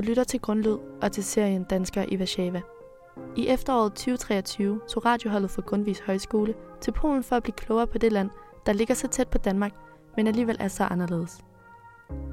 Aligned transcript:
Du 0.00 0.04
lytter 0.04 0.24
til 0.24 0.40
Grundlyd 0.40 0.78
og 1.02 1.12
til 1.12 1.24
serien 1.24 1.64
Danskere 1.64 2.12
i 2.12 2.16
Warszawa. 2.16 2.60
I 3.36 3.48
efteråret 3.48 3.92
2023 3.92 4.80
tog 4.88 5.04
radioholdet 5.04 5.50
fra 5.50 5.62
Grundvis 5.62 6.00
Højskole 6.00 6.54
til 6.80 6.92
Polen 6.92 7.22
for 7.22 7.36
at 7.36 7.42
blive 7.42 7.54
klogere 7.54 7.86
på 7.86 7.98
det 7.98 8.12
land, 8.12 8.30
der 8.66 8.72
ligger 8.72 8.94
så 8.94 9.08
tæt 9.08 9.28
på 9.28 9.38
Danmark, 9.38 9.72
men 10.16 10.26
alligevel 10.26 10.56
er 10.60 10.68
så 10.68 10.84
anderledes. 10.84 11.40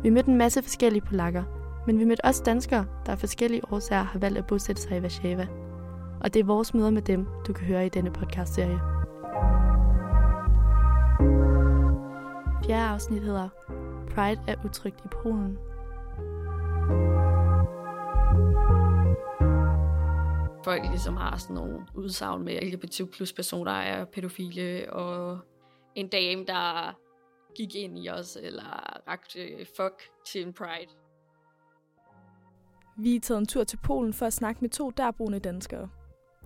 Vi 0.03 0.09
mødte 0.09 0.29
en 0.29 0.37
masse 0.37 0.61
forskellige 0.61 1.01
polakker, 1.01 1.43
men 1.87 1.99
vi 1.99 2.05
mødte 2.05 2.25
også 2.25 2.43
danskere, 2.45 2.85
der 3.05 3.11
af 3.11 3.19
forskellige 3.19 3.61
årsager 3.71 4.03
har 4.03 4.19
valgt 4.19 4.37
at 4.37 4.47
bosætte 4.47 4.81
sig 4.81 4.97
i 4.97 5.01
Warszawa. 5.01 5.47
Og 6.21 6.33
det 6.33 6.39
er 6.39 6.43
vores 6.43 6.73
møder 6.73 6.89
med 6.89 7.01
dem, 7.01 7.27
du 7.47 7.53
kan 7.53 7.67
høre 7.67 7.85
i 7.85 7.89
denne 7.89 8.11
podcastserie. 8.11 8.79
Fjerde 12.65 12.93
afsnit 12.93 13.23
hedder 13.23 13.49
Pride 14.15 14.41
er 14.47 14.55
utrygt 14.65 15.05
i 15.05 15.07
Polen. 15.07 15.57
Folk 20.67 20.83
ligesom 20.89 21.17
har 21.17 21.37
sådan 21.37 21.55
nogle 21.55 21.85
udsagn 21.95 22.43
med 22.43 22.61
LGBT 22.61 23.11
plus 23.11 23.33
personer 23.33 23.71
er 23.71 24.05
pædofile, 24.05 24.93
og 24.93 25.39
en 25.95 26.07
dame, 26.07 26.45
der 26.45 26.97
gik 27.55 27.75
ind 27.75 27.99
i 27.99 28.09
os, 28.09 28.37
eller 28.41 28.63
rakte 29.07 29.39
fuck 29.77 30.01
til 30.25 30.41
en 30.41 30.53
pride. 30.53 30.91
Vi 32.97 33.15
er 33.15 33.19
taget 33.19 33.39
en 33.39 33.45
tur 33.45 33.63
til 33.63 33.77
Polen 33.77 34.13
for 34.13 34.25
at 34.25 34.33
snakke 34.33 34.61
med 34.61 34.69
to 34.69 34.89
derboende 34.89 35.39
danskere. 35.39 35.89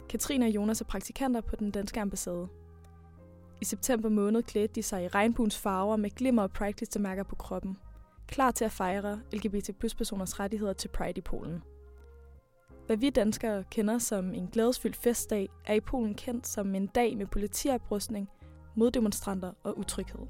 Katrine 0.10 0.46
og 0.46 0.52
Jonas 0.52 0.82
er 0.82 0.86
praktikanter 0.86 1.42
på 1.42 1.56
den 1.56 1.72
danske 1.72 2.02
ambassade. 2.02 2.48
I 3.62 3.66
september 3.66 4.10
måned 4.10 4.44
klædte 4.44 4.76
de 4.76 4.84
sig 4.84 5.04
i 5.04 5.08
regnbuens 5.08 5.58
farver 5.58 5.96
med 5.96 6.10
glimmer 6.10 6.44
og 6.44 6.52
pride 6.52 7.00
mærker 7.00 7.24
på 7.24 7.36
kroppen. 7.36 7.78
Klar 8.28 8.52
til 8.52 8.66
at 8.66 8.72
fejre 8.72 9.22
LGBT 9.34 9.80
plus 9.80 9.96
personers 9.96 10.40
rettigheder 10.40 10.74
til 10.74 10.88
Pride 10.88 11.18
i 11.18 11.22
Polen. 11.22 11.64
Hvad 12.92 12.98
vi 12.98 13.10
danskere 13.10 13.64
kender 13.64 13.98
som 13.98 14.34
en 14.34 14.48
glædesfyldt 14.48 14.96
festdag, 14.96 15.50
er 15.66 15.74
i 15.74 15.80
Polen 15.80 16.16
kendt 16.16 16.48
som 16.48 16.76
en 16.76 16.88
dag 16.88 17.18
med 17.18 17.28
politioprustning, 17.28 18.30
moddemonstranter 18.76 19.54
og 19.64 19.78
utryghed. 19.78 20.28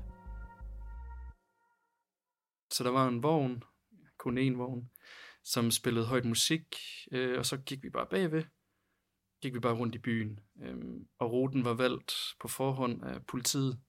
Så 2.72 2.84
der 2.84 2.90
var 2.90 3.08
en 3.08 3.24
vogn, 3.24 3.64
kun 4.18 4.38
en 4.38 4.58
vogn, 4.58 4.90
som 5.44 5.72
spillede 5.72 6.06
højt 6.06 6.26
musik, 6.26 6.64
øh, 7.12 7.38
og 7.38 7.46
så 7.46 7.58
gik 7.58 7.84
vi 7.84 7.90
bare 7.90 8.08
bagved. 8.10 8.44
Gik 9.42 9.54
vi 9.54 9.60
bare 9.60 9.76
rundt 9.76 9.96
i 9.96 10.00
byen, 10.00 10.40
øh, 10.64 10.76
og 11.20 11.32
ruten 11.32 11.66
var 11.66 11.74
valgt 11.74 12.14
på 12.42 12.48
forhånd 12.48 13.04
af 13.04 13.26
politiet. 13.26 13.80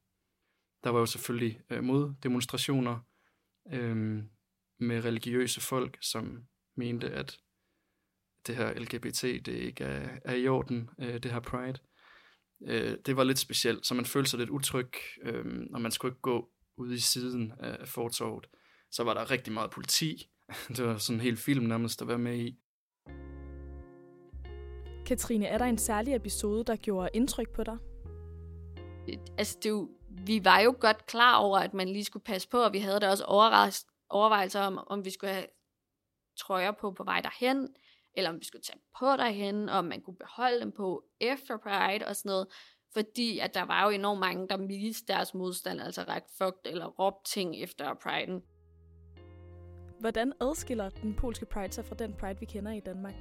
Der 0.84 0.90
var 0.90 0.98
jo 0.98 1.06
selvfølgelig 1.06 1.60
øh, 1.70 1.84
moddemonstrationer 1.84 3.00
øh, 3.72 4.22
med 4.78 5.04
religiøse 5.04 5.60
folk, 5.60 5.98
som 6.00 6.46
mente, 6.76 7.10
at 7.10 7.38
det 8.46 8.56
her 8.56 8.72
LGBT, 8.72 9.22
det 9.22 9.48
ikke 9.48 9.84
er, 9.84 10.08
er 10.24 10.34
i 10.34 10.48
orden, 10.48 10.90
øh, 10.98 11.22
det 11.22 11.32
her 11.32 11.40
Pride. 11.40 11.78
Øh, 12.66 12.96
det 13.06 13.16
var 13.16 13.24
lidt 13.24 13.38
specielt, 13.38 13.86
så 13.86 13.94
man 13.94 14.04
følte 14.04 14.30
sig 14.30 14.38
lidt 14.38 14.50
utryg, 14.50 14.92
øh, 15.22 15.44
og 15.74 15.80
man 15.80 15.92
skulle 15.92 16.12
ikke 16.12 16.20
gå 16.20 16.48
ud 16.76 16.92
i 16.92 17.00
siden 17.00 17.52
af 17.60 17.88
fortorvet. 17.88 18.46
Så 18.90 19.04
var 19.04 19.14
der 19.14 19.30
rigtig 19.30 19.52
meget 19.52 19.70
politi. 19.70 20.30
det 20.76 20.84
var 20.84 20.96
sådan 20.96 21.20
en 21.20 21.24
hel 21.24 21.36
film 21.36 21.64
nærmest 21.64 22.02
at 22.02 22.08
være 22.08 22.18
med 22.18 22.38
i. 22.38 22.58
Katrine, 25.06 25.46
er 25.46 25.58
der 25.58 25.64
en 25.64 25.78
særlig 25.78 26.14
episode, 26.14 26.64
der 26.64 26.76
gjorde 26.76 27.10
indtryk 27.14 27.48
på 27.54 27.64
dig? 27.64 27.78
Altså, 29.38 29.58
det 29.62 29.70
jo, 29.70 29.90
vi 30.08 30.44
var 30.44 30.60
jo 30.60 30.76
godt 30.80 31.06
klar 31.06 31.36
over, 31.36 31.58
at 31.58 31.74
man 31.74 31.88
lige 31.88 32.04
skulle 32.04 32.24
passe 32.24 32.48
på, 32.48 32.58
og 32.64 32.72
vi 32.72 32.78
havde 32.78 33.00
da 33.00 33.10
også 33.10 33.24
overvejelser 34.08 34.60
om, 34.60 34.78
om 34.86 35.04
vi 35.04 35.10
skulle 35.10 35.32
have 35.32 35.46
trøjer 36.38 36.72
på 36.72 36.90
på 36.90 37.04
vej 37.04 37.20
derhen, 37.20 37.68
eller 38.14 38.30
om 38.30 38.40
vi 38.40 38.44
skulle 38.44 38.62
tage 38.62 38.80
på 38.98 39.06
derhen, 39.06 39.68
og 39.68 39.78
om 39.78 39.84
man 39.84 40.02
kunne 40.02 40.16
beholde 40.16 40.60
dem 40.60 40.72
på 40.72 41.04
efter 41.20 41.56
Pride 41.56 42.06
og 42.06 42.16
sådan 42.16 42.30
noget. 42.30 42.46
Fordi 42.94 43.38
at 43.38 43.54
der 43.54 43.62
var 43.62 43.84
jo 43.84 43.90
enormt 43.90 44.20
mange, 44.20 44.48
der 44.48 44.66
viste 44.66 45.12
deres 45.12 45.34
modstand, 45.34 45.80
altså 45.80 46.04
ret 46.08 46.22
fucked 46.38 46.72
eller 46.72 46.86
råbt 46.86 47.26
ting 47.26 47.56
efter 47.56 47.94
Pride'en. 47.94 48.48
Hvordan 50.00 50.32
adskiller 50.40 50.88
den 50.88 51.14
polske 51.14 51.46
Pride 51.46 51.72
sig 51.72 51.84
fra 51.84 51.94
den 51.94 52.14
Pride, 52.20 52.40
vi 52.40 52.46
kender 52.46 52.72
i 52.72 52.80
Danmark? 52.80 53.14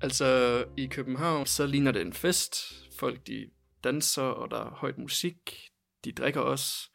Altså 0.00 0.64
i 0.76 0.86
København, 0.86 1.46
så 1.46 1.66
ligner 1.66 1.92
det 1.92 2.02
en 2.02 2.12
fest. 2.12 2.56
Folk 2.98 3.26
de 3.26 3.50
danser, 3.84 4.22
og 4.22 4.50
der 4.50 4.56
er 4.56 4.70
højt 4.70 4.98
musik. 4.98 5.56
De 6.04 6.12
drikker 6.12 6.40
også. 6.40 6.90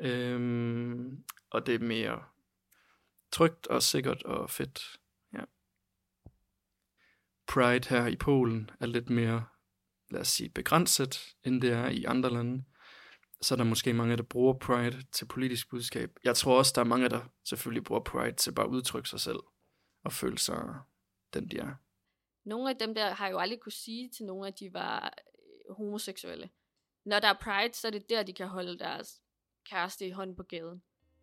Øhm, 0.00 1.24
og 1.50 1.66
det 1.66 1.74
er 1.74 1.78
mere 1.78 2.22
trygt 3.32 3.66
og 3.66 3.82
sikkert 3.82 4.22
og 4.22 4.50
fedt. 4.50 4.80
Pride 7.48 7.88
her 7.88 8.06
i 8.06 8.16
Polen 8.16 8.70
er 8.80 8.86
lidt 8.86 9.10
mere, 9.10 9.44
lad 10.10 10.20
os 10.20 10.28
sige, 10.28 10.48
begrænset, 10.50 11.34
end 11.44 11.62
det 11.62 11.72
er 11.72 11.88
i 11.88 12.04
andre 12.04 12.30
lande. 12.30 12.64
Så 13.40 13.54
er 13.54 13.56
der 13.56 13.64
måske 13.64 13.92
mange, 13.92 14.16
der 14.16 14.22
bruger 14.22 14.54
Pride 14.54 15.02
til 15.12 15.26
politisk 15.26 15.70
budskab. 15.70 16.10
Jeg 16.24 16.36
tror 16.36 16.58
også, 16.58 16.72
der 16.74 16.80
er 16.80 16.84
mange, 16.84 17.08
der 17.08 17.20
selvfølgelig 17.44 17.84
bruger 17.84 18.00
Pride 18.00 18.36
til 18.36 18.52
bare 18.52 18.66
at 18.66 18.70
udtrykke 18.70 19.08
sig 19.08 19.20
selv 19.20 19.38
og 20.04 20.12
føle 20.12 20.38
sig 20.38 20.74
den, 21.34 21.50
de 21.50 21.58
er. 21.58 21.74
Nogle 22.44 22.70
af 22.70 22.76
dem 22.76 22.94
der 22.94 23.10
har 23.10 23.28
jo 23.28 23.38
aldrig 23.38 23.60
kunne 23.60 23.72
sige 23.72 24.10
til 24.16 24.26
nogen, 24.26 24.46
at 24.46 24.60
de 24.60 24.72
var 24.72 25.14
øh, 25.68 25.74
homoseksuelle. 25.76 26.50
Når 27.04 27.20
der 27.20 27.28
er 27.28 27.38
Pride, 27.40 27.74
så 27.74 27.86
er 27.86 27.90
det 27.90 28.10
der, 28.10 28.22
de 28.22 28.32
kan 28.32 28.48
holde 28.48 28.78
deres 28.78 29.20
kæreste 29.70 30.06
i 30.06 30.10
hånden 30.10 30.36
på 30.36 30.42
gaden. 30.42 30.82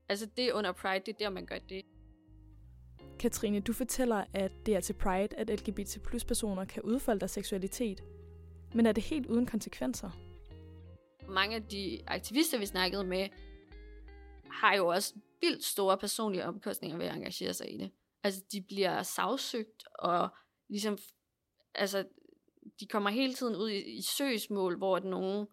Altså 0.09 0.25
det 0.37 0.51
under 0.51 0.71
Pride, 0.71 0.99
det 1.05 1.13
er 1.13 1.17
der, 1.17 1.29
man 1.29 1.45
gør 1.45 1.59
det. 1.59 1.85
Katrine, 3.19 3.59
du 3.59 3.73
fortæller, 3.73 4.23
at 4.33 4.51
det 4.65 4.75
er 4.75 4.79
til 4.79 4.93
Pride, 4.93 5.35
at 5.35 5.49
LGBT 5.49 6.03
plus 6.03 6.25
personer 6.25 6.65
kan 6.65 6.83
udfolde 6.83 7.19
deres 7.19 7.31
seksualitet. 7.31 8.03
Men 8.73 8.85
er 8.85 8.91
det 8.91 9.03
helt 9.03 9.25
uden 9.25 9.45
konsekvenser? 9.45 10.11
Mange 11.29 11.55
af 11.55 11.63
de 11.63 11.99
aktivister, 12.07 12.57
vi 12.57 12.65
snakkede 12.65 13.03
med, 13.03 13.29
har 14.51 14.75
jo 14.75 14.87
også 14.87 15.13
vildt 15.41 15.63
store 15.63 15.97
personlige 15.97 16.45
omkostninger 16.45 16.97
ved 16.97 17.05
at 17.05 17.15
engagere 17.15 17.53
sig 17.53 17.73
i 17.73 17.77
det. 17.77 17.91
Altså, 18.23 18.41
de 18.51 18.61
bliver 18.61 19.03
sagsøgt, 19.03 19.83
og 19.99 20.29
ligesom, 20.69 20.97
altså, 21.75 22.05
de 22.79 22.87
kommer 22.87 23.09
hele 23.09 23.33
tiden 23.33 23.55
ud 23.55 23.69
i, 23.69 23.97
i 23.97 24.01
søgsmål, 24.01 24.77
hvor 24.77 24.99
nogle 24.99 25.47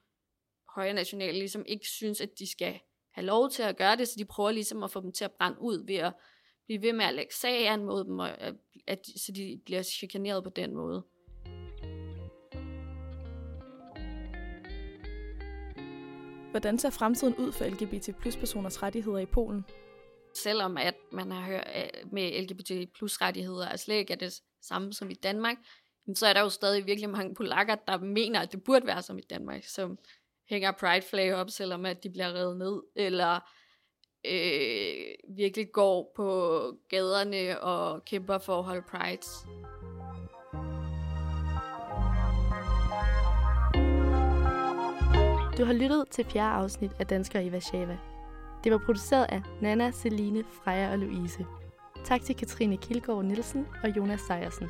højre 0.75 0.95
nationale 0.95 1.39
ligesom 1.39 1.65
ikke 1.67 1.89
synes, 1.89 2.21
at 2.21 2.39
de 2.39 2.51
skal 2.51 2.81
have 3.13 3.27
lov 3.27 3.51
til 3.51 3.63
at 3.63 3.77
gøre 3.77 3.97
det, 3.97 4.09
så 4.09 4.15
de 4.19 4.25
prøver 4.25 4.51
ligesom 4.51 4.83
at 4.83 4.91
få 4.91 5.01
dem 5.01 5.13
til 5.13 5.25
at 5.25 5.33
brænde 5.33 5.61
ud 5.61 5.87
ved 5.87 5.95
at 5.95 6.13
blive 6.79 6.83
ved 6.83 6.93
med 6.93 7.05
at 7.05 7.15
lægge 7.15 7.35
sagen 7.35 7.85
mod 7.85 8.05
dem, 8.05 8.19
og 8.19 8.31
at, 8.87 9.07
så 9.17 9.33
de 9.33 9.61
bliver 9.65 9.83
chikaneret 9.83 10.45
på 10.45 10.51
den 10.51 10.75
måde. 10.75 11.05
Hvordan 16.51 16.79
ser 16.79 16.91
fremtiden 16.91 17.35
ud 17.37 17.53
for 17.53 17.65
LGBT 17.65 18.17
plus 18.21 18.37
personers 18.37 18.83
rettigheder 18.83 19.19
i 19.19 19.27
Polen? 19.27 19.65
Selvom 20.35 20.77
at 20.77 20.95
man 21.13 21.31
har 21.31 21.47
hørt 21.47 21.67
med 22.13 22.43
LGBT 22.43 22.93
plus 22.95 23.23
rettigheder, 23.23 23.67
er 23.67 23.77
slet 23.77 23.97
ikke 23.97 24.13
er 24.13 24.17
det 24.17 24.41
samme 24.63 24.93
som 24.93 25.11
i 25.11 25.15
Danmark, 25.15 25.57
så 26.15 26.27
er 26.27 26.33
der 26.33 26.41
jo 26.41 26.49
stadig 26.49 26.87
virkelig 26.87 27.11
mange 27.11 27.35
polakker, 27.35 27.75
der 27.75 27.99
mener, 27.99 28.41
at 28.41 28.53
det 28.53 28.65
burde 28.65 28.87
være 28.87 29.03
som 29.03 29.19
i 29.19 29.23
Danmark, 29.31 29.65
som 29.65 29.99
hænger 30.49 30.73
pride 30.73 31.03
flag 31.03 31.35
op, 31.35 31.51
selvom 31.51 31.87
at 31.87 32.03
de 32.03 32.11
bliver 32.11 32.35
revet 32.35 32.57
ned, 32.57 32.83
eller 32.97 33.41
øh, 34.25 35.37
virkelig 35.37 35.73
går 35.73 36.13
på 36.17 36.63
gaderne 36.89 37.61
og 37.61 38.05
kæmper 38.05 38.39
for 38.39 38.59
at 38.59 38.65
holde 38.65 38.83
prides. 38.83 39.47
Du 45.59 45.65
har 45.65 45.73
lyttet 45.73 46.09
til 46.11 46.25
fjerde 46.25 46.55
afsnit 46.55 46.91
af 46.99 47.07
Dansker 47.07 47.41
i 47.41 47.51
Warszawa. 47.51 47.99
Det 48.65 48.73
var 48.73 48.79
produceret 48.79 49.27
af 49.29 49.43
Nana, 49.61 49.91
Celine, 49.91 50.45
Freja 50.65 50.93
og 50.93 50.99
Louise. 50.99 51.47
Tak 52.05 52.23
til 52.23 52.37
Katrine 52.37 52.77
Kilgaard 52.77 53.25
Nielsen 53.25 53.67
og 53.83 53.97
Jonas 53.97 54.21
Sejersen. 54.21 54.69